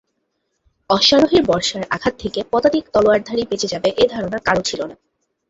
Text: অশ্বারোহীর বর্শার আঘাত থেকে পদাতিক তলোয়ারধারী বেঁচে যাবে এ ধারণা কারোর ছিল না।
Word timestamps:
অশ্বারোহীর 0.89 1.43
বর্শার 1.45 1.83
আঘাত 1.89 2.13
থেকে 2.19 2.39
পদাতিক 2.51 2.83
তলোয়ারধারী 2.93 3.43
বেঁচে 3.49 3.67
যাবে 3.67 3.89
এ 3.97 4.05
ধারণা 4.09 4.37
কারোর 4.39 4.63
ছিল 4.63 4.81
না। 4.85 4.95